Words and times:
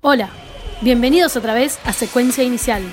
Hola, 0.00 0.30
bienvenidos 0.80 1.36
otra 1.36 1.54
vez 1.54 1.80
a 1.84 1.92
Secuencia 1.92 2.44
Inicial. 2.44 2.84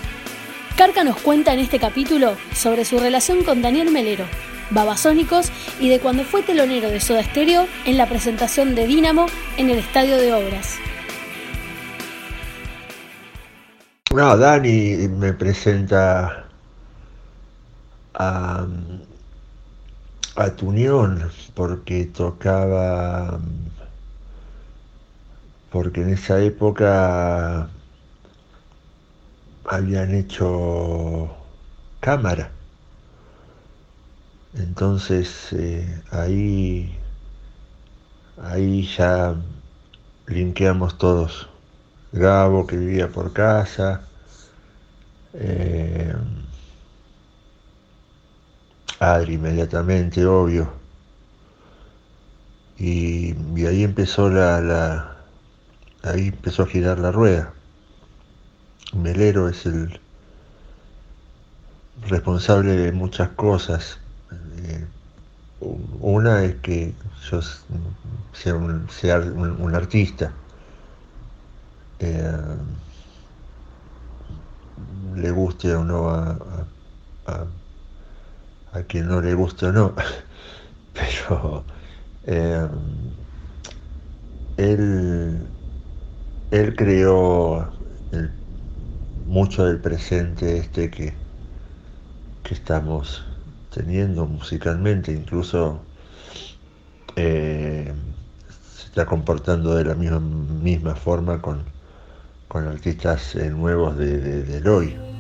Carca 0.76 1.04
nos 1.04 1.18
cuenta 1.18 1.54
en 1.54 1.60
este 1.60 1.78
capítulo 1.78 2.34
sobre 2.56 2.84
su 2.84 2.98
relación 2.98 3.44
con 3.44 3.62
Daniel 3.62 3.92
Melero, 3.92 4.26
Babasónicos 4.72 5.52
y 5.80 5.90
de 5.90 6.00
cuando 6.00 6.24
fue 6.24 6.42
telonero 6.42 6.90
de 6.90 7.00
Soda 7.00 7.22
Stereo 7.22 7.68
en 7.86 8.00
la 8.00 8.10
presentación 8.10 8.74
de 8.74 8.88
Dínamo 8.88 9.28
en 9.58 9.70
el 9.70 9.78
Estadio 9.78 10.18
de 10.18 10.34
Obras. 10.34 10.78
No, 14.12 14.36
Dani 14.36 15.08
me 15.08 15.34
presenta 15.34 16.48
a, 18.16 18.66
a 20.38 20.50
Tunión 20.56 21.30
porque 21.54 22.06
tocaba 22.06 23.40
porque 25.76 26.04
en 26.04 26.12
esa 26.12 26.42
época 26.42 27.68
habían 29.66 30.16
hecho 30.16 31.36
cámara. 32.00 32.50
Entonces 34.54 35.52
eh, 35.52 36.02
ahí, 36.12 36.98
ahí 38.42 38.88
ya 38.88 39.36
linkeamos 40.28 40.98
todos. 40.98 41.50
Gabo 42.14 42.66
que 42.66 42.78
vivía 42.78 43.10
por 43.10 43.34
casa, 43.34 44.08
eh, 45.34 46.16
Adri 49.02 49.34
inmediatamente, 49.34 50.26
obvio. 50.26 50.72
Y, 52.78 53.36
ahí 53.66 53.84
empezó 53.84 54.30
la 54.30 55.15
ahí 56.06 56.28
empezó 56.28 56.64
a 56.64 56.68
girar 56.68 57.00
la 57.00 57.12
rueda. 57.12 57.54
Melero 58.94 59.50
es 59.50 59.66
el 59.66 60.00
responsable 62.08 62.76
de 62.76 62.92
muchas 62.92 63.30
cosas. 63.30 64.00
Eh, 64.58 64.86
una 66.00 66.44
es 66.44 66.56
que 66.56 66.94
yo 67.30 67.40
sea 68.34 68.56
un, 68.56 69.76
artista. 69.76 70.32
Eh, 72.00 72.58
le 75.16 75.32
guste 75.32 75.74
o 75.74 75.84
no 75.84 76.10
a, 76.10 76.38
a, 78.74 78.84
quien 78.88 79.08
no 79.08 79.22
le 79.22 79.34
guste 79.34 79.68
o 79.68 79.72
no. 79.72 79.94
Pero 80.94 81.64
eh, 82.26 82.68
él 84.58 85.48
él 86.52 86.76
creó 86.76 87.74
mucho 89.26 89.66
del 89.66 89.82
presente 89.82 90.58
este 90.58 90.90
que, 90.92 91.14
que 92.44 92.54
estamos 92.54 93.26
teniendo 93.74 94.26
musicalmente, 94.28 95.12
incluso 95.12 95.88
eh, 97.16 97.94
se 98.76 98.88
está 98.88 99.06
comportando 99.06 99.76
de 99.76 99.86
la 99.86 99.96
misma, 99.96 100.20
misma 100.20 100.96
forma 100.96 101.42
con, 101.42 101.64
con 102.48 102.68
artistas 102.68 103.36
eh, 103.36 103.50
nuevos 103.50 103.98
de, 103.98 104.18
de, 104.20 104.44
del 104.44 104.68
hoy. 104.68 105.15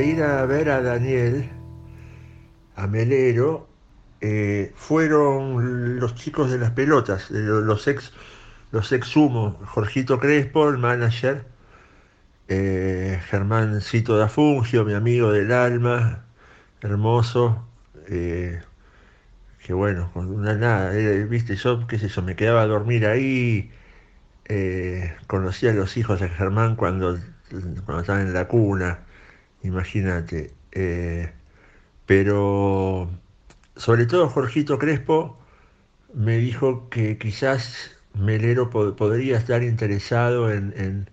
De 0.00 0.06
ir 0.06 0.22
a 0.22 0.46
ver 0.46 0.70
a 0.70 0.80
Daniel, 0.80 1.50
a 2.74 2.86
Melero, 2.86 3.68
eh, 4.22 4.72
fueron 4.74 6.00
los 6.00 6.14
chicos 6.14 6.50
de 6.50 6.58
las 6.58 6.70
pelotas, 6.70 7.30
los 7.30 7.86
ex, 7.86 8.10
los 8.72 8.92
ex 8.92 9.06
sumo, 9.08 9.60
Jorgito 9.66 10.18
Crespo, 10.18 10.70
el 10.70 10.78
manager, 10.78 11.44
eh, 12.48 13.20
Germáncito 13.28 14.16
da 14.16 14.28
Fungio, 14.28 14.86
mi 14.86 14.94
amigo 14.94 15.32
del 15.32 15.52
alma, 15.52 16.24
hermoso, 16.80 17.68
eh, 18.08 18.62
que 19.62 19.74
bueno, 19.74 20.10
con 20.14 20.30
una 20.30 20.54
nada, 20.54 20.92
viste, 21.26 21.56
yo, 21.56 21.86
qué 21.86 21.98
sé 21.98 22.08
yo, 22.08 22.22
me 22.22 22.36
quedaba 22.36 22.62
a 22.62 22.66
dormir 22.66 23.04
ahí, 23.06 23.70
conocía 25.26 25.72
a 25.72 25.74
los 25.74 25.98
hijos 25.98 26.20
de 26.20 26.30
Germán 26.30 26.76
cuando, 26.76 27.18
cuando 27.84 28.00
estaban 28.00 28.22
en 28.22 28.32
la 28.32 28.48
cuna, 28.48 29.00
imagínate, 29.62 30.54
pero 32.06 33.10
sobre 33.76 34.06
todo 34.06 34.28
Jorgito 34.28 34.78
Crespo 34.78 35.38
me 36.14 36.38
dijo 36.38 36.88
que 36.90 37.18
quizás 37.18 37.96
Melero 38.14 38.70
podría 38.70 39.38
estar 39.38 39.62
interesado 39.62 40.50
en, 40.52 41.08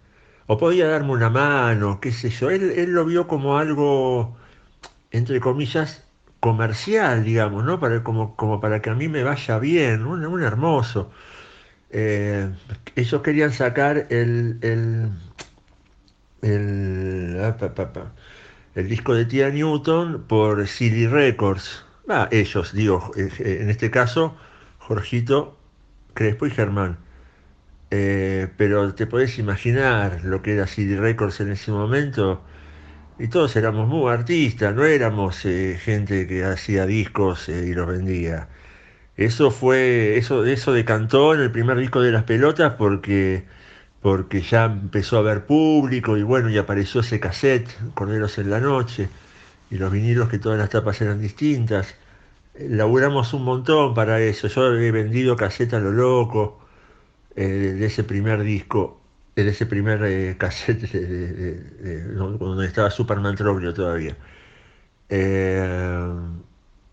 o 0.47 0.57
podía 0.57 0.87
darme 0.87 1.11
una 1.11 1.29
mano, 1.29 1.99
qué 2.01 2.11
sé 2.11 2.29
yo. 2.29 2.49
Él, 2.49 2.91
lo 2.91 3.05
vio 3.05 3.27
como 3.27 3.57
algo, 3.57 4.37
entre 5.11 5.39
comillas, 5.39 6.03
comercial, 6.39 7.23
digamos, 7.23 7.63
¿no? 7.65 7.79
Para, 7.79 8.03
como, 8.03 8.35
como 8.35 8.59
para 8.59 8.81
que 8.81 8.89
a 8.89 8.95
mí 8.95 9.07
me 9.07 9.23
vaya 9.23 9.59
bien, 9.59 10.05
un, 10.05 10.43
hermoso. 10.43 11.11
Eh, 11.91 12.49
ellos 12.95 13.21
querían 13.21 13.53
sacar 13.53 14.07
el, 14.09 15.11
el, 16.41 17.37
ah, 17.41 17.55
el 18.75 18.87
disco 18.87 19.13
de 19.15 19.25
Tia 19.25 19.49
Newton 19.49 20.25
por 20.27 20.67
Silly 20.67 21.07
Records 21.07 21.87
Ah, 22.09 22.29
ellos, 22.31 22.71
digo, 22.73 23.11
eh, 23.17 23.29
eh, 23.39 23.59
en 23.61 23.69
este 23.69 23.91
caso, 23.91 24.37
Jorgito, 24.79 25.57
Crespo 26.13 26.47
y 26.47 26.51
Germán. 26.51 26.97
Eh, 27.91 28.49
pero 28.57 28.93
te 28.95 29.07
podés 29.07 29.39
imaginar 29.39 30.23
lo 30.23 30.41
que 30.41 30.53
era 30.53 30.67
CD 30.67 30.97
Records 30.97 31.39
en 31.41 31.51
ese 31.51 31.71
momento. 31.71 32.43
Y 33.19 33.29
todos 33.29 33.55
éramos 33.57 33.87
muy 33.89 34.11
artistas, 34.11 34.75
no 34.75 34.85
éramos 34.85 35.39
gente 35.39 36.27
que 36.27 36.45
hacía 36.45 36.85
discos 36.85 37.49
y 37.49 37.73
los 37.73 37.87
vendía. 37.87 38.49
Eso 39.17 39.51
fue, 39.51 40.17
eso, 40.17 40.45
eso 40.45 40.73
decantó 40.73 41.33
en 41.35 41.41
el 41.41 41.51
primer 41.51 41.77
disco 41.79 42.01
de 42.01 42.11
las 42.11 42.23
pelotas 42.25 42.73
porque, 42.77 43.45
porque 44.07 44.41
ya 44.41 44.63
empezó 44.63 45.17
a 45.17 45.19
haber 45.19 45.45
público 45.45 46.15
y 46.15 46.23
bueno, 46.23 46.49
y 46.49 46.57
apareció 46.57 47.01
ese 47.01 47.19
cassette, 47.19 47.69
Corderos 47.93 48.37
en 48.37 48.49
la 48.49 48.61
Noche 48.61 49.09
y 49.69 49.75
los 49.75 49.91
vinilos 49.91 50.29
que 50.29 50.39
todas 50.39 50.57
las 50.57 50.69
tapas 50.69 51.01
eran 51.01 51.19
distintas. 51.19 51.93
Laburamos 52.57 53.33
un 53.33 53.43
montón 53.43 53.93
para 53.93 54.21
eso. 54.21 54.47
Yo 54.47 54.73
he 54.75 54.91
vendido 54.91 55.35
casetas 55.35 55.81
a 55.81 55.83
lo 55.83 55.91
loco 55.91 56.57
eh, 57.35 57.47
de 57.47 57.85
ese 57.85 58.05
primer 58.05 58.43
disco, 58.43 59.01
de 59.35 59.49
ese 59.49 59.65
primer 59.65 60.01
eh, 60.05 60.35
cassette 60.39 60.89
donde 62.15 62.65
estaba 62.65 62.89
Superman 62.89 63.35
Troglio 63.35 63.73
todavía. 63.73 64.15
Eh, 65.09 66.13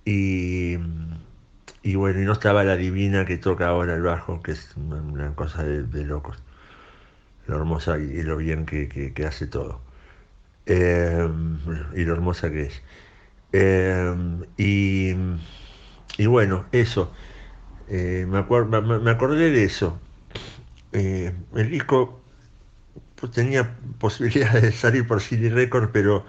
y, 0.05 0.79
y, 1.85 1.95
bueno, 1.95 2.21
y 2.21 2.25
no 2.25 2.33
estaba 2.33 2.65
la 2.65 2.77
divina 2.77 3.25
que 3.25 3.39
toca 3.39 3.69
ahora 3.69 3.95
el 3.95 4.03
bajo, 4.03 4.43
que 4.43 4.51
es 4.51 4.75
una, 4.77 5.33
cosa 5.37 5.63
de, 5.63 6.05
locos. 6.05 6.43
Lo 7.47 7.57
hermosa 7.57 7.99
y, 7.99 8.23
lo 8.23 8.37
bien 8.37 8.67
que 8.67 9.27
hace 9.27 9.47
todo. 9.47 9.81
Eh, 10.67 11.29
y 11.95 12.05
lo 12.05 12.15
hermosa 12.15 12.51
que 12.51 12.63
es. 12.63 12.83
Eh, 13.53 14.15
y, 14.57 16.27
bueno, 16.27 16.67
eso. 16.73 17.13
Eh, 17.89 18.27
me, 18.29 18.43
me, 19.01 19.11
acordé 19.11 19.51
de 19.51 19.65
eso. 19.65 20.01
el 20.93 21.71
disco 21.71 22.21
pues, 23.17 23.33
tenía 23.33 23.77
posibilidades 23.99 24.63
de 24.63 24.73
salir 24.73 25.07
por 25.07 25.21
CD 25.21 25.51
Record, 25.51 25.91
pero 25.93 26.25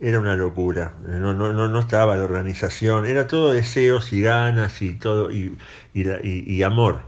era 0.00 0.20
una 0.20 0.36
locura. 0.36 0.94
No, 1.06 1.34
no, 1.34 1.52
no, 1.52 1.78
estaba 1.80 2.16
la 2.16 2.24
organización, 2.24 3.06
era 3.06 3.26
todo 3.26 3.52
deseos 3.52 4.12
y 4.12 4.22
ganas 4.22 4.82
y 4.82 4.94
todo, 4.94 5.30
y, 5.30 5.56
y 5.94 6.62
amor 6.62 7.02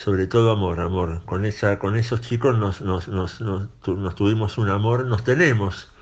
sobre 0.00 0.26
todo 0.26 0.50
amor, 0.50 0.80
amor. 0.80 1.22
Con, 1.26 1.44
esa, 1.44 1.78
con 1.78 1.94
esos 1.94 2.22
chicos 2.22 2.58
nos, 2.58 2.80
nos, 2.80 3.08
nos, 3.08 3.40
nos, 3.42 4.14
tuvimos 4.14 4.56
un 4.56 4.70
amor, 4.70 5.04
nos 5.04 5.24
tenemos 5.24 5.92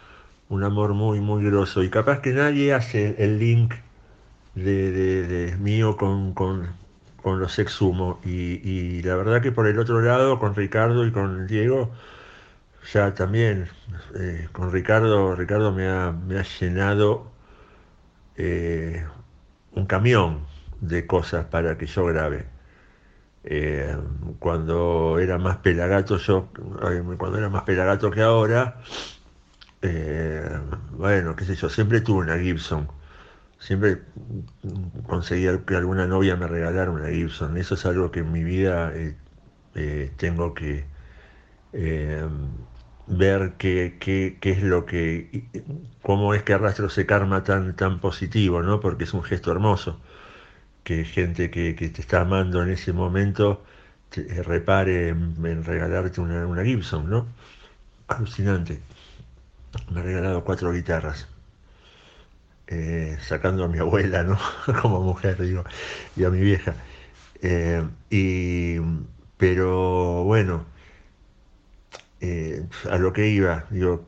un 0.48 0.62
amor 0.62 0.94
muy, 0.94 1.20
muy 1.20 1.44
grosso. 1.44 1.82
Y 1.82 1.90
capaz 1.90 2.20
que 2.20 2.32
nadie 2.32 2.72
hace 2.74 3.16
el 3.18 3.40
link 3.40 3.74
de, 4.54 4.92
de, 4.92 5.56
mío 5.56 5.96
con, 5.96 6.32
con, 6.34 6.68
con, 7.22 7.40
los 7.40 7.58
exhumo. 7.58 8.20
Y, 8.24 8.60
y, 8.62 9.02
la 9.02 9.16
verdad 9.16 9.42
que 9.42 9.50
por 9.50 9.66
el 9.66 9.80
otro 9.80 10.00
lado, 10.00 10.38
con 10.38 10.54
Ricardo 10.54 11.04
y 11.04 11.10
con 11.10 11.48
Diego, 11.48 11.90
ya 12.92 13.14
también, 13.14 13.68
eh, 14.14 14.48
con 14.52 14.70
Ricardo, 14.70 15.34
Ricardo 15.34 15.72
me 15.72 15.88
ha, 15.88 16.12
me 16.12 16.38
ha 16.38 16.44
llenado 16.44 17.32
eh, 18.36 19.04
un 19.72 19.86
camión 19.86 20.46
de 20.80 21.04
cosas 21.06 21.46
para 21.46 21.76
que 21.76 21.86
yo 21.86 22.06
grabe. 22.06 22.57
Eh, 23.50 23.96
cuando 24.40 25.18
era 25.18 25.38
más 25.38 25.56
pelagato 25.58 26.18
yo, 26.18 26.50
cuando 27.16 27.38
era 27.38 27.48
más 27.48 27.62
pelagato 27.62 28.10
que 28.10 28.20
ahora, 28.20 28.76
eh, 29.80 30.50
bueno, 30.92 31.34
qué 31.34 31.46
sé 31.46 31.54
yo, 31.54 31.70
siempre 31.70 32.02
tuve 32.02 32.18
una 32.24 32.38
Gibson. 32.38 32.88
Siempre 33.58 34.02
conseguía 35.06 35.58
que 35.64 35.76
alguna 35.76 36.06
novia 36.06 36.36
me 36.36 36.46
regalara 36.46 36.90
una 36.90 37.08
Gibson. 37.08 37.56
Eso 37.56 37.74
es 37.74 37.86
algo 37.86 38.10
que 38.10 38.20
en 38.20 38.32
mi 38.32 38.44
vida 38.44 38.92
eh, 38.94 40.12
tengo 40.18 40.52
que 40.52 40.84
ver 43.06 43.54
qué, 43.58 43.96
qué, 43.98 44.50
es 44.50 44.62
lo 44.62 44.84
que, 44.84 45.48
cómo 46.02 46.34
es 46.34 46.42
que 46.42 46.52
arrastro 46.52 46.88
ese 46.88 47.06
karma 47.06 47.44
tan, 47.44 47.74
tan 47.76 47.98
positivo, 48.00 48.62
¿no? 48.62 48.80
Porque 48.80 49.04
es 49.04 49.14
un 49.14 49.22
gesto 49.22 49.50
hermoso 49.52 49.98
que 50.88 51.04
gente 51.04 51.50
que, 51.50 51.74
te 51.74 52.00
está 52.00 52.22
amando 52.22 52.62
en 52.62 52.70
ese 52.70 52.94
momento 52.94 53.62
eh, 54.16 54.42
repare 54.42 55.10
en, 55.10 55.62
regalarte 55.62 56.18
una, 56.22 56.64
Gibson, 56.64 57.10
¿no? 57.10 57.26
Alucinante. 58.08 58.80
Me 59.90 60.00
ha 60.00 60.02
regalado 60.02 60.44
cuatro 60.44 60.72
guitarras. 60.72 61.28
Eh, 62.68 63.18
sacando 63.20 63.64
a 63.64 63.68
mi 63.68 63.78
abuela, 63.78 64.22
¿no? 64.22 64.38
Como 64.80 65.02
mujer, 65.02 65.38
digo, 65.42 65.62
y 66.16 66.24
a 66.24 66.30
mi 66.30 66.40
vieja. 66.40 66.74
Eh, 67.42 67.86
y, 68.08 68.80
pero 69.36 70.24
bueno, 70.24 70.64
a 72.90 72.96
lo 72.96 73.12
que 73.12 73.28
iba, 73.28 73.66
digo, 73.68 74.06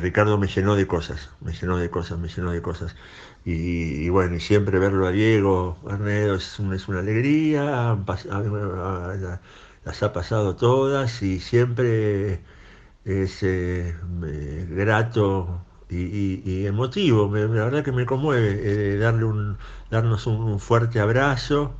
Ricardo 0.00 0.38
me 0.38 0.46
llenó 0.48 0.74
de 0.76 0.86
cosas, 0.86 1.30
me 1.40 1.52
llenó 1.52 1.76
de 1.78 1.90
cosas, 1.90 2.18
me 2.18 2.28
llenó 2.28 2.52
de 2.52 2.62
cosas. 2.62 2.94
Y, 3.44 4.08
bueno, 4.08 4.36
y 4.36 4.40
siempre 4.40 4.78
verlo 4.78 5.06
a 5.06 5.10
Diego 5.12 5.76
Arnedo 5.88 6.36
es, 6.36 6.60
es 6.60 6.88
una 6.88 7.00
alegría, 7.00 7.98
las 9.84 10.02
ha 10.02 10.12
pasado 10.12 10.56
todas 10.56 11.22
y 11.22 11.40
siempre 11.40 12.40
es 13.04 13.42
eh, 13.42 13.94
grato 14.70 15.64
y, 15.92 16.66
emotivo, 16.66 17.30
la 17.34 17.46
verdad 17.46 17.84
que 17.84 17.92
me 17.92 18.06
conmueve 18.06 18.94
eh, 18.94 18.96
darle 18.98 19.24
un, 19.24 19.58
darnos 19.90 20.26
un, 20.26 20.58
fuerte 20.60 21.00
abrazo, 21.00 21.74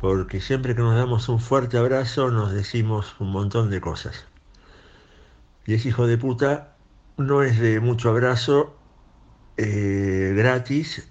porque 0.00 0.40
siempre 0.40 0.74
que 0.74 0.82
nos 0.82 0.96
damos 0.96 1.28
un 1.28 1.40
fuerte 1.40 1.78
abrazo 1.78 2.30
nos 2.30 2.52
decimos 2.52 3.14
un 3.18 3.30
montón 3.32 3.70
de 3.70 3.80
cosas. 3.80 4.26
Y 5.66 5.74
es 5.74 5.86
hijo 5.86 6.06
de 6.06 6.18
puta, 6.18 6.76
no 7.20 7.42
es 7.42 7.58
de 7.58 7.80
mucho 7.80 8.10
abrazo, 8.10 8.76
eh, 9.56 10.32
gratis 10.36 11.08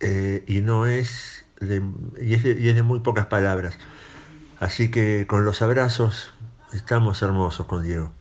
eh, 0.00 0.44
y 0.46 0.60
no 0.60 0.86
es 0.86 1.44
de, 1.60 1.82
y 2.20 2.34
es 2.34 2.42
de, 2.42 2.82
muy 2.82 3.00
pocas 3.00 3.26
palabras. 3.26 3.78
Así 4.60 4.90
que 4.90 5.26
con 5.26 5.44
los 5.44 5.62
abrazos 5.62 6.32
estamos 6.72 7.22
hermosos 7.22 7.66
con 7.66 7.82
Diego. 7.82 8.12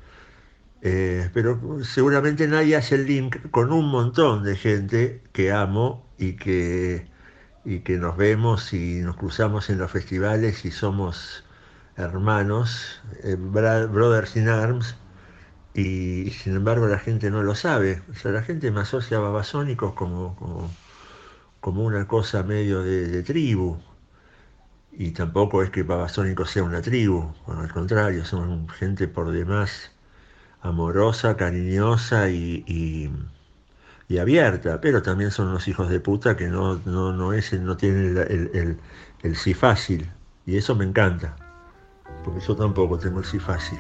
Eh, 0.82 1.30
pero 1.34 1.84
seguramente 1.84 2.48
nadie 2.48 2.76
hace 2.76 2.96
el 2.96 3.08
link 3.08 3.50
con 3.52 3.72
un 3.72 3.90
montón 3.90 4.44
de 4.44 4.56
gente 4.56 5.24
que 5.34 5.52
amo 5.52 6.06
y 6.18 6.34
que, 6.34 7.08
y 7.66 7.80
que 7.80 7.98
nos 7.98 8.18
vemos 8.18 8.74
y 8.74 9.02
nos 9.02 9.16
cruzamos 9.18 9.70
en 9.70 9.80
los 9.80 9.92
festivales 9.92 10.66
y 10.66 10.72
somos 10.72 11.44
hermanos, 11.96 13.02
brothers 13.50 14.36
in 14.36 14.50
arms, 14.50 14.96
y, 15.78 16.32
sin 16.32 16.56
embargo 16.56 16.88
la 16.88 17.00
gente 17.00 17.30
no 17.32 17.44
lo 17.44 17.56
sabe. 17.56 18.02
O 18.12 18.16
sea, 18.16 18.32
la 18.32 18.42
gente 18.42 18.72
me 18.72 18.82
asocia 18.82 19.18
a 19.18 19.20
babasónicos 19.22 19.94
como, 19.94 20.36
como, 21.62 21.84
una 21.84 22.08
cosa 22.08 22.44
medio 22.44 22.82
de, 22.84 23.24
tribu. 23.24 23.78
y 24.92 25.12
tampoco 25.12 25.64
es 25.64 25.70
que 25.70 25.84
Babasónico 25.84 26.46
sea 26.46 26.64
una 26.64 26.82
tribu, 26.82 27.32
al 27.48 27.72
contrario, 27.72 28.26
son 28.26 28.68
gente 28.70 29.08
por 29.08 29.32
demás 29.32 29.92
amorosa, 30.62 31.38
cariñosa 31.38 32.30
y, 32.30 33.12
abierta, 34.20 34.82
pero 34.82 35.02
también 35.04 35.32
son 35.32 35.50
unos 35.50 35.68
hijos 35.68 35.90
de 35.90 36.00
puta 36.00 36.36
que 36.38 36.48
no, 36.48 36.82
no, 36.86 37.14
no, 37.14 37.34
es, 37.34 37.54
no 37.54 37.78
tienen 37.78 38.18
el, 38.18 38.80
el 39.24 39.36
sí 39.36 39.54
fácil, 39.54 40.10
y 40.46 40.58
eso 40.58 40.76
me 40.76 40.86
encanta, 40.86 41.36
porque 42.24 42.40
yo 42.42 42.56
tampoco 42.56 42.98
tengo 42.98 43.20
el 43.20 43.26
sí 43.26 43.40
fácil. 43.40 43.80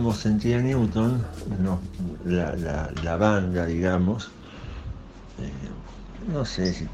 Tocábamos 0.00 0.24
en 0.24 0.38
Tía 0.38 0.62
Newton, 0.62 1.22
la, 2.24 3.16
banda, 3.16 3.66
digamos, 3.66 4.30
eh, 5.38 5.52
no 6.32 6.42
sé 6.46 6.72
si 6.72 6.88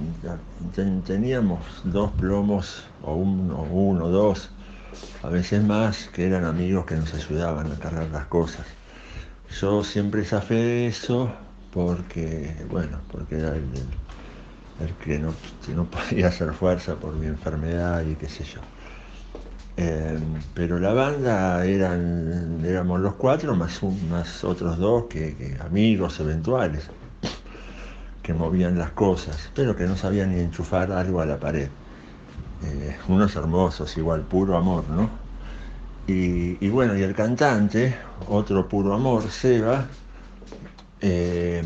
teníamos 1.07 1.61
dos 1.85 2.11
plomos 2.13 2.83
o 3.03 3.15
uno, 3.15 3.63
uno, 3.71 4.09
dos, 4.09 4.51
a 5.23 5.29
veces 5.29 5.63
más, 5.63 6.09
que 6.13 6.27
eran 6.27 6.45
amigos 6.45 6.85
que 6.87 6.97
nos 6.97 7.15
ayudaban 7.15 7.71
a 7.71 7.77
cargar 7.77 8.09
las 8.11 8.27
cosas. 8.27 8.67
Yo 9.61 9.85
siempre 9.85 10.25
zafé 10.25 10.89
eso 10.89 11.31
porque, 11.73 12.57
bueno, 12.69 12.99
porque 13.13 13.39
era 13.39 13.55
el, 13.55 13.71
que 15.05 15.21
no, 15.21 15.33
no 15.77 15.85
podía 15.85 16.27
hacer 16.27 16.53
fuerza 16.55 16.97
por 16.97 17.15
mi 17.15 17.27
enfermedad 17.27 18.05
y 18.05 18.17
qué 18.17 18.29
sé 18.29 18.43
yo. 18.43 18.61
Eh, 19.79 20.19
pero 20.55 20.79
la 20.79 20.95
banda 20.95 21.65
eran, 21.67 22.63
éramos 22.65 23.01
los 23.01 23.15
cuatro, 23.15 23.55
más, 23.55 23.83
más 24.09 24.43
otros 24.43 24.79
dos 24.79 25.05
que, 25.05 25.57
amigos 25.61 26.19
eventuales, 26.19 26.89
que 28.23 28.33
movían 28.33 28.79
las 28.79 28.91
cosas, 28.93 29.51
pero 29.55 29.77
que 29.77 29.85
no 29.85 29.97
sabían 29.97 30.35
ni 30.35 30.41
enchufar 30.41 30.93
algo 30.93 31.21
a 31.21 31.27
la 31.27 31.39
pared. 31.39 31.69
Eh, 32.65 32.97
unos 33.09 33.37
hermosos, 33.37 33.97
igual, 33.99 34.23
puro 34.23 34.57
amor, 34.57 34.89
¿no? 34.89 35.11
Y, 36.09 36.69
bueno, 36.69 36.97
y 36.97 37.03
el 37.03 37.15
cantante, 37.15 37.97
otro 38.29 38.69
puro 38.69 38.95
amor, 38.95 39.29
Seba, 39.31 39.87
eh, 41.01 41.63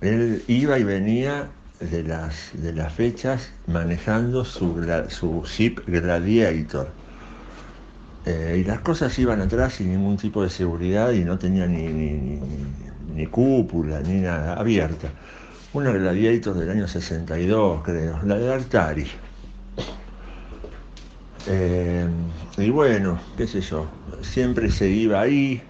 él 0.00 0.42
iba 0.48 0.78
y 0.78 0.84
venía 0.84 1.48
de 1.78 2.02
las, 2.02 2.50
de 2.52 2.72
las 2.72 2.92
fechas 2.92 3.52
manejando 3.68 4.44
su, 4.44 4.84
su 5.08 5.44
Jeep 5.44 5.86
Gladiator 5.86 6.99
eh, 8.26 8.58
y 8.60 8.64
las 8.64 8.80
cosas 8.80 9.18
iban 9.18 9.40
atrás 9.40 9.74
sin 9.74 9.90
ningún 9.90 10.16
tipo 10.18 10.42
de 10.42 10.50
seguridad 10.50 11.12
y 11.12 11.24
no 11.24 11.38
tenía 11.38 11.66
ni, 11.66 12.38
cúpula, 13.30 14.00
ni 14.00 14.20
nada, 14.20 14.54
abierta. 14.54 15.08
Una 15.72 15.92
Gladiator 15.92 16.54
del 16.54 16.70
año 16.70 16.88
62, 16.88 17.82
creo, 17.82 18.20
la 18.24 18.36
de 18.36 18.52
Artari. 18.52 19.06
Eh, 21.46 22.06
y 22.58 22.70
bueno, 22.70 23.18
qué 23.36 23.46
sé 23.46 23.62
yo, 23.62 23.86
siempre 24.20 24.70
se 24.70 24.88
iba 24.88 25.20
ahí, 25.20 25.62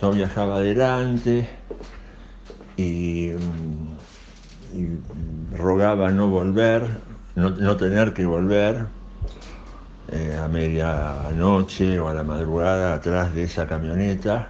yo 0.00 0.12
viajaba 0.12 0.56
adelante 0.56 1.48
y, 2.76 3.30
rogaba 5.56 6.10
no 6.10 6.28
volver, 6.28 6.86
no, 7.34 7.50
no 7.50 7.76
tener 7.76 8.12
que 8.12 8.26
volver, 8.26 8.86
eh, 10.08 10.38
a 10.40 10.48
medianoche 10.48 11.98
o 11.98 12.08
a 12.08 12.14
la 12.14 12.22
madrugada 12.22 12.94
atrás 12.94 13.34
de 13.34 13.44
esa 13.44 13.66
camioneta, 13.66 14.48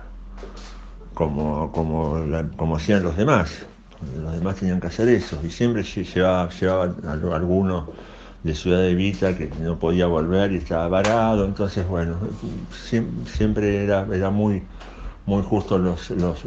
como, 1.14 1.72
como, 1.72 2.22
como 2.56 2.76
hacían 2.76 3.02
los 3.02 3.16
demás. 3.16 3.66
los 4.22 4.32
demás 4.34 4.56
tenían 4.56 4.80
que 4.80 4.88
hacer 4.88 5.08
eso. 5.08 5.38
Y 5.42 5.50
siempre 5.50 5.82
llevaba, 5.82 6.50
llevaba 6.50 6.94
a 7.04 7.36
alguno 7.36 7.88
de 8.42 8.54
Ciudad 8.54 8.80
de 8.80 8.94
Vita 8.94 9.36
que 9.36 9.50
no 9.60 9.78
podía 9.78 10.06
volver 10.06 10.52
y 10.52 10.56
estaba 10.56 10.88
varado. 10.88 11.44
Entonces, 11.44 11.86
bueno, 11.88 12.16
siempre 13.24 13.84
era, 13.84 14.06
era 14.12 14.30
muy, 14.30 14.62
muy 15.26 15.42
justo 15.42 15.78
los, 15.78 16.10
los, 16.10 16.44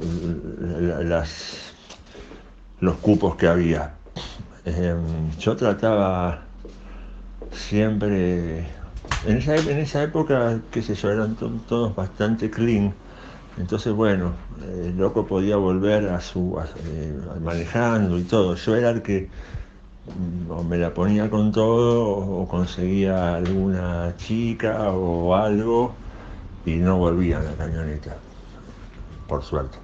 las, 1.04 1.74
los 2.80 2.96
cupos 2.98 3.36
que 3.36 3.48
había. 3.48 3.94
Em, 4.66 5.32
yo 5.40 5.56
trataba 5.56 6.42
siempre, 7.52 8.66
en 9.26 9.38
esa, 9.38 9.56
en 9.56 9.78
esa 9.78 10.04
época, 10.04 10.60
qué 10.72 10.82
sé 10.82 10.96
yo, 10.96 11.12
eran 11.12 11.36
todos 11.36 11.96
bastante 11.96 12.50
clean 12.50 12.94
entonces, 13.60 13.94
bueno, 13.94 14.32
el 14.64 14.98
loco 14.98 15.28
podía 15.28 15.58
volver 15.58 16.08
a 16.08 16.22
su 16.22 16.58
eh, 16.86 17.14
manejando 17.42 18.18
y 18.18 18.24
todo. 18.24 18.56
Yo 18.56 18.76
era 18.76 18.90
el 18.90 19.02
que 19.02 19.30
mm, 20.18 20.66
me 20.66 20.78
la 20.78 20.94
ponía 20.94 21.30
con 21.30 21.52
todo 21.52 22.08
o 22.08 22.48
conseguía 22.48 23.36
alguna 23.36 24.16
chica 24.18 24.92
o 24.92 25.36
algo 25.36 25.94
y 26.66 26.76
no 26.76 26.98
volvía 26.98 27.40
la 27.42 27.52
camioneta, 27.54 28.16
por 29.28 29.44
suerte. 29.44 29.78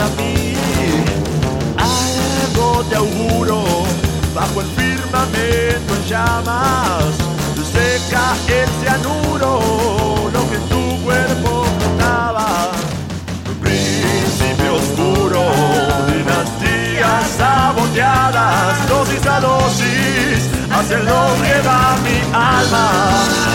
Para 0.00 0.14
mí. 0.16 0.54
Algo 1.76 2.84
te 2.88 2.96
auguro 2.96 3.64
bajo 4.34 4.60
el 4.60 4.66
firmamento 4.68 5.94
en 5.94 6.04
llamas. 6.08 7.14
Seca 7.72 8.34
el 8.48 8.68
cianuro, 8.80 10.30
lo 10.32 10.50
que 10.50 10.58
tu 10.70 11.04
cuerpo 11.04 11.64
flotaba. 11.78 12.70
Principio 13.60 14.74
oscuro, 14.76 15.42
dinastías 16.08 17.30
saboteadas, 17.36 18.88
dosis 18.88 19.26
a 19.26 19.40
dosis 19.40 20.48
hacen 20.72 21.04
lo 21.04 21.22
que 21.42 21.68
va 21.68 21.96
mi 22.04 22.18
alma. 22.32 23.49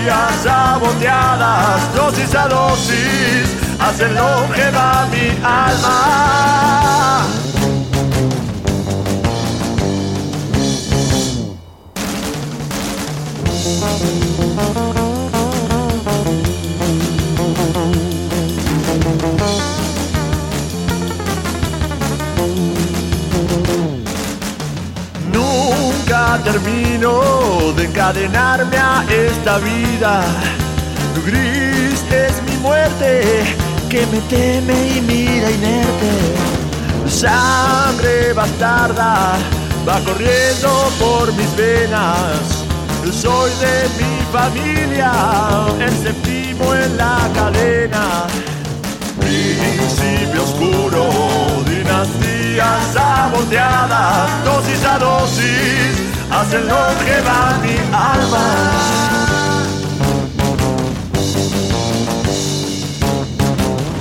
Dinastías 0.00 0.42
saboteadas, 0.42 1.94
dosis 1.94 2.34
a 2.34 2.48
dosis, 2.48 3.56
hacen 3.78 4.14
lo 4.14 4.48
que 4.54 4.70
va 4.70 5.06
mi 5.10 5.28
alma. 5.42 6.20
Termino 26.38 27.72
de 27.74 27.84
encadenarme 27.84 28.76
a 28.76 29.04
esta 29.08 29.58
vida. 29.58 30.24
Gris 31.26 32.02
es 32.10 32.42
mi 32.44 32.56
muerte 32.58 33.42
que 33.88 34.06
me 34.06 34.20
teme 34.22 34.96
y 34.96 35.00
mira 35.00 35.50
inerte. 35.50 36.12
Sangre 37.08 38.32
bastarda 38.32 39.36
va 39.86 40.00
corriendo 40.00 40.92
por 40.98 41.32
mis 41.34 41.56
venas. 41.56 42.64
Soy 43.12 43.50
de 43.60 43.88
mi 43.98 44.22
familia, 44.32 45.12
el 45.80 45.92
séptimo 46.02 46.74
en 46.74 46.96
la 46.96 47.28
cadena. 47.34 48.26
Principio 49.18 50.44
oscuro, 50.44 51.10
dinastías 51.66 52.92
saboteadas, 52.94 54.44
dosis 54.44 54.84
a 54.84 54.98
dosis 54.98 56.09
hacen 56.30 56.66
lo 56.68 56.82
que 57.04 57.20
va 57.26 57.58
mi 57.62 57.76
alma. 57.92 58.46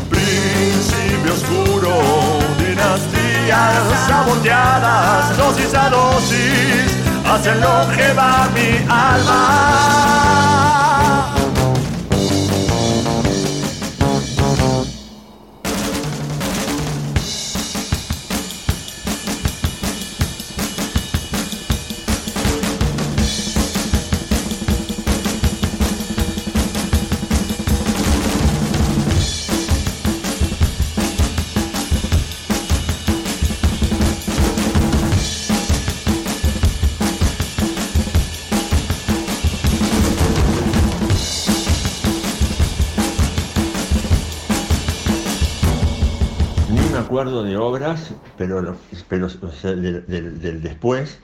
Principio 0.10 1.34
oscuro, 1.34 1.94
dinastías 2.60 4.08
saboteadas, 4.08 5.38
dosis 5.38 5.74
a 5.74 5.90
dosis, 5.90 6.98
hacen 7.26 7.62
lo 7.62 7.88
que 7.96 8.14
va 8.14 8.48
mi 8.54 8.78
alma. 8.90 10.49
De 47.28 47.58
obras, 47.58 48.14
pero, 48.38 48.78
pero 49.10 49.28
del, 49.28 50.62
después. 50.62 51.20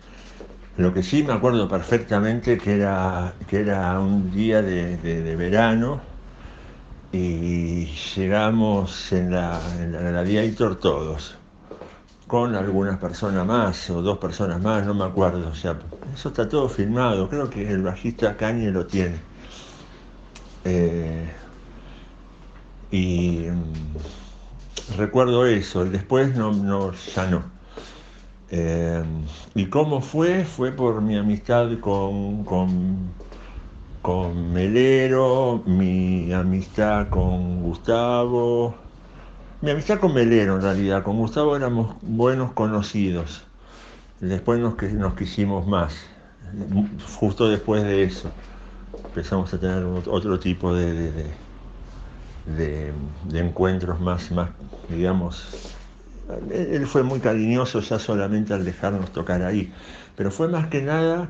Lo 0.77 0.93
que 0.93 1.03
sí 1.03 1.23
me 1.23 1.31
acuerdo 1.31 1.69
perfectamente 1.69 2.57
que 2.57 2.75
era, 2.75 3.33
que 3.47 3.61
era 3.61 3.97
un 3.99 4.29
día 4.31 4.61
de, 4.61 5.35
verano 5.37 6.01
y 7.13 7.85
llegamos 7.85 9.13
en 9.13 9.31
la, 9.31 9.61
en 9.79 9.93
la 9.93 10.01
Gladiator 10.01 10.75
todos, 10.75 11.37
con 12.27 12.55
algunas 12.55 12.99
personas 12.99 13.45
más 13.45 13.89
o 13.89 14.01
dos 14.01 14.17
personas 14.17 14.61
más, 14.61 14.85
no 14.85 14.93
me 14.93 15.05
acuerdo. 15.05 15.47
O 15.47 15.55
sea, 15.55 15.77
eso 16.13 16.27
está 16.27 16.49
todo 16.49 16.67
filmado, 16.67 17.29
creo 17.29 17.49
que 17.49 17.71
el 17.71 17.81
bajista 17.81 18.35
Cañe 18.35 18.69
lo 18.69 18.85
tiene. 18.85 19.21
Eh, 20.65 21.31
y 22.91 23.45
recuerdo 24.97 25.45
eso, 25.45 25.85
después 25.85 26.35
no, 26.35 26.51
no, 26.51 26.91
ya 26.93 27.29
no. 27.29 27.43
Eh, 28.49 29.03
¿Y 29.55 29.65
cómo 29.67 30.01
fue? 30.01 30.45
Fue 30.45 30.71
por 30.71 31.01
mi 31.01 31.17
amistad 31.17 31.69
con, 31.79 32.43
con, 32.45 33.13
con 34.01 34.53
Melero, 34.53 35.63
mi 35.65 36.31
amistad 36.31 37.09
con 37.09 37.63
Gustavo, 37.63 38.75
mi 39.61 39.71
amistad 39.71 39.99
con 39.99 40.13
Melero 40.13 40.55
en 40.57 40.61
realidad, 40.61 41.03
con 41.03 41.17
Gustavo 41.17 41.55
éramos 41.55 41.95
buenos 42.01 42.51
conocidos, 42.53 43.43
después 44.19 44.59
nos, 44.59 44.81
nos 44.93 45.15
quisimos 45.15 45.65
más, 45.65 45.95
justo 47.19 47.49
después 47.49 47.83
de 47.83 48.03
eso 48.03 48.31
empezamos 49.07 49.53
a 49.53 49.59
tener 49.59 49.83
otro 49.83 50.39
tipo 50.39 50.73
de 50.73 51.11
de, 51.11 51.44
encuentros 53.33 53.99
más, 53.99 54.31
más, 54.31 54.51
digamos, 54.87 55.77
él 56.51 56.87
fue 56.87 57.03
muy 57.03 57.19
cariñoso 57.19 57.81
ya 57.81 57.99
solamente 57.99 58.53
al 58.53 58.65
dejarnos 58.65 59.11
tocar 59.11 59.43
ahí, 59.43 59.73
pero 60.15 60.31
fue 60.31 60.47
más 60.47 60.67
que 60.67 60.81
nada 60.81 61.29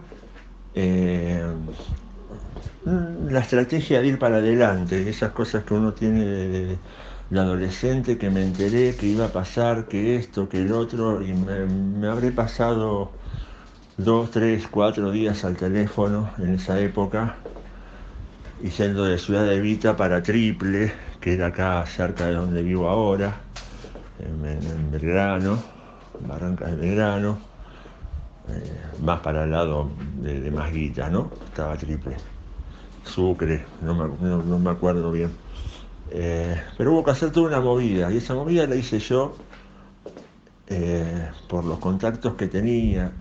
eh, 0.73 1.43
la 2.85 3.39
estrategia 3.39 4.01
de 4.01 4.07
ir 4.07 4.19
para 4.19 4.37
adelante, 4.37 5.09
esas 5.09 5.31
cosas 5.31 5.63
que 5.63 5.73
uno 5.73 5.93
tiene 5.93 6.25
de, 6.25 6.79
adolescente, 7.39 8.17
que 8.17 8.29
me 8.29 8.43
enteré 8.43 8.95
que 8.95 9.07
iba 9.07 9.25
a 9.25 9.31
pasar, 9.31 9.87
que 9.87 10.15
esto, 10.15 10.47
que 10.49 10.61
el 10.61 10.71
otro, 10.71 11.21
y 11.21 11.33
me, 11.33 11.65
me 11.65 12.07
habré 12.07 12.31
pasado 12.31 13.11
dos, 13.97 14.31
tres, 14.31 14.67
cuatro 14.69 15.11
días 15.11 15.43
al 15.45 15.57
teléfono 15.57 16.31
en 16.39 16.55
esa 16.55 16.79
época, 16.79 17.37
y 18.65 18.69
yendo 18.71 19.03
de 19.03 19.19
Ciudad 19.19 19.45
de 19.45 19.61
Vita 19.61 19.95
para 19.95 20.23
Triple, 20.23 20.91
que 21.21 21.35
era 21.35 21.47
acá 21.47 21.85
cerca 21.85 22.25
de 22.25 22.33
donde 22.33 22.63
vivo 22.63 22.89
ahora, 22.89 23.41
en, 24.17 24.91
Belgrano, 24.91 25.59
Barrancas 26.21 26.71
de 26.71 26.77
Belgrano, 26.77 27.37
eh, 28.49 28.71
más 29.03 29.19
para 29.19 29.43
el 29.43 29.51
lado 29.51 29.91
de, 30.15 30.41
de 30.41 30.49
Masguita, 30.49 31.11
¿no? 31.11 31.29
Estaba 31.45 31.77
triple. 31.77 32.15
Sucre, 33.03 33.63
no 33.83 34.57
me, 34.57 34.69
acuerdo 34.71 35.11
bien. 35.11 35.29
Eh, 36.09 36.59
pero 36.75 36.93
hubo 36.93 37.03
que 37.03 37.11
hacer 37.11 37.29
toda 37.29 37.49
una 37.49 37.61
movida, 37.61 38.11
y 38.11 38.17
esa 38.17 38.33
movida 38.33 38.65
la 38.65 38.75
hice 38.75 38.97
yo 38.97 39.35
eh, 40.65 41.29
por 41.47 41.65
los 41.65 41.77
contactos 41.77 42.33
que 42.33 42.47
tenía. 42.47 43.11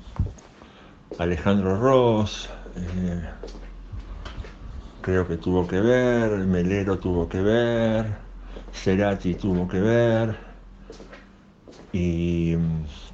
Alejandro 1.18 1.78
Ross, 1.78 2.48
creo 5.04 5.28
que 5.28 5.36
tuvo 5.36 5.66
que 5.66 5.80
ver, 5.80 6.30
Melero 6.46 6.98
tuvo 6.98 7.28
que 7.28 7.40
ver, 7.42 8.06
Cerati 8.72 9.34
tuvo 9.34 9.68
que 9.68 9.78
ver. 9.78 10.36
Y, 11.92 12.56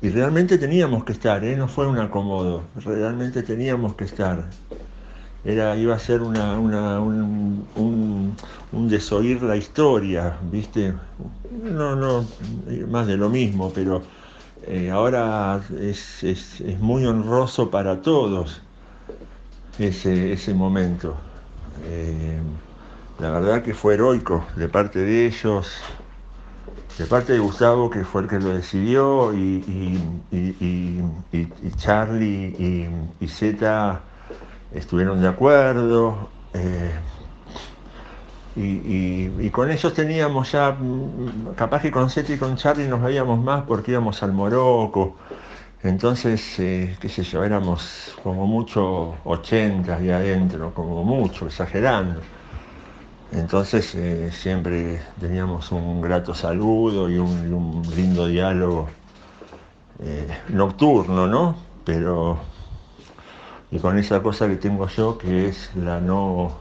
realmente 0.01 0.57
teníamos 0.57 1.05
que 1.05 1.13
estar, 1.13 1.45
¿eh? 1.45 1.57
no 1.57 1.69
fue 1.69 1.87
un 1.89 1.99
acomodo, 1.99 2.63
realmente 2.77 3.43
teníamos 3.43 3.95
que 3.95 4.05
estar. 4.05 4.45
Era, 5.45 5.77
iba 5.77 5.95
a 5.97 5.99
ser 5.99 6.23
una, 6.23 6.59
un, 6.61 7.67
un, 8.73 8.89
desoír 8.89 9.43
la 9.43 9.57
historia, 9.57 10.39
¿viste? 10.51 10.95
No, 11.63 11.97
no, 11.97 12.25
más 12.89 13.07
de 13.07 13.17
lo 13.17 13.29
mismo, 13.29 13.73
pero 13.75 14.03
eh, 14.67 14.91
ahora 14.91 15.61
es, 15.81 16.25
muy 16.79 17.05
honroso 17.05 17.71
para 17.71 18.01
todos 18.01 18.63
ese, 19.79 20.33
ese 20.33 20.55
momento. 20.55 21.17
Eh, 21.85 22.41
la 23.19 23.31
verdad 23.31 23.63
que 23.63 23.75
fue 23.75 23.95
heroico 23.95 24.45
de 24.57 24.69
parte 24.69 24.99
de 25.01 25.27
ellos, 25.27 25.71
de 26.99 27.07
parte 27.07 27.33
de 27.35 27.39
Gustavo, 27.39 27.91
que 27.91 28.05
fue 28.05 28.23
el 28.23 28.29
que 28.29 28.39
lo 28.39 28.51
decidió, 28.55 29.35
y, 29.35 30.01
Charlie 31.77 32.91
y, 33.21 33.29
Zeta 33.29 34.01
estuvieron 34.75 35.21
de 35.21 35.29
acuerdo. 35.29 36.31
Eh, 36.55 36.93
y, 38.57 39.51
con 39.51 39.71
ellos 39.71 39.93
teníamos 39.95 40.53
ya, 40.53 40.77
capaz 41.57 41.83
que 41.83 41.91
con 41.91 42.11
Zeta 42.11 42.33
y 42.33 42.39
con 42.39 42.57
Charlie 42.57 42.89
nos 42.89 43.03
veíamos 43.03 43.39
más 43.39 43.65
porque 43.65 43.93
íbamos 43.93 44.23
al 44.23 44.33
Morocco. 44.33 45.17
Entonces, 45.83 46.59
eh, 46.59 46.97
qué 47.01 47.09
sé 47.09 47.23
yo, 47.23 47.43
éramos 47.43 48.15
como 48.23 48.47
mucho 48.47 49.17
80 49.25 49.99
y 50.03 50.11
adentro, 50.11 50.75
como 50.75 51.03
mucho, 51.05 51.47
exagerando. 51.47 52.21
Entonces 53.33 53.95
eh, 53.95 54.31
siempre 54.33 55.01
teníamos 55.19 55.71
un 55.73 56.03
grato 56.03 56.35
saludo 56.35 57.09
y 57.09 57.17
un, 57.17 57.83
lindo 57.97 58.27
diálogo 58.27 58.89
eh, 60.01 60.29
nocturno, 60.51 61.27
¿no? 61.27 61.55
Pero, 61.85 62.39
y 63.71 63.79
con 63.79 63.97
esa 63.99 64.23
cosa 64.23 64.49
que 64.49 64.57
tengo 64.57 64.87
yo, 64.89 65.17
que 65.17 65.49
es 65.49 65.75
la 65.77 66.01
no, 66.01 66.53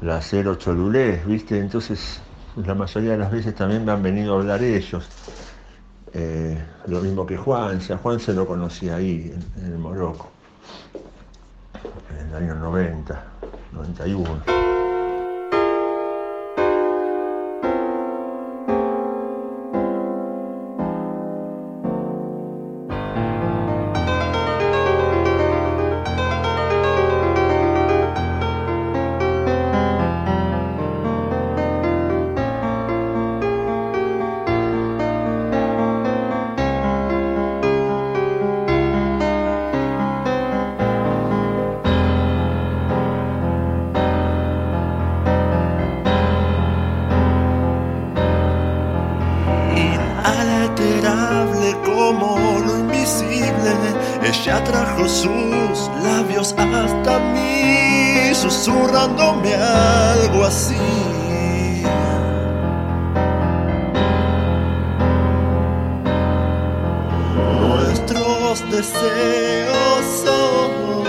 la 0.00 0.20
cero 0.22 0.54
cholulés, 0.54 1.26
¿viste? 1.26 1.58
Entonces, 1.58 2.22
la 2.56 2.74
mayoría 2.74 3.12
de 3.12 3.18
las 3.18 3.32
veces 3.32 3.54
también 3.54 3.84
me 3.84 3.92
han 3.92 4.02
venido 4.02 4.34
a 4.34 4.38
hablar 4.38 4.62
ellos. 4.62 5.10
Eh, 6.16 6.56
lo 6.86 7.00
mismo 7.00 7.26
que 7.26 7.36
Juan, 7.36 7.80
a 7.90 7.96
Juan 7.98 8.20
se 8.20 8.32
lo 8.32 8.46
conocía 8.46 8.96
ahí, 8.96 9.32
en, 9.34 9.64
en 9.64 9.72
el 9.72 9.78
Morocco, 9.78 10.30
en 12.20 12.28
el 12.28 12.34
año 12.34 12.54
90, 12.54 13.24
91. 13.72 14.83
imaginándome 59.14 59.54
algo 59.54 60.44
así. 60.44 60.74
Nuestros 67.60 68.70
deseos 68.70 70.04
son 70.24 71.03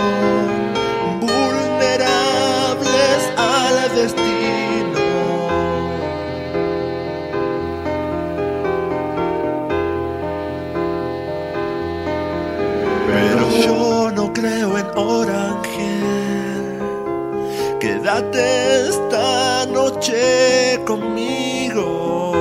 noche 20.05 20.79
conmigo. 20.85 22.31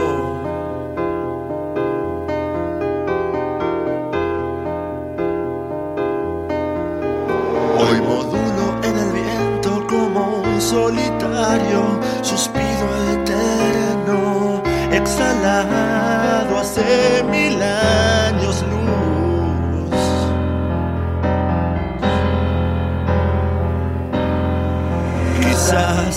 Hoy 7.79 8.01
modulo 8.03 8.67
en 8.83 8.99
el 8.99 9.13
viento 9.13 9.87
como 9.87 10.43
un 10.43 10.61
solitario 10.61 12.01
suspiro 12.23 12.89
eterno, 13.15 14.63
exhalado 14.93 16.59
hacia 16.59 17.23